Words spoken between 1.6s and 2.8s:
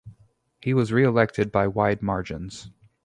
wide margins.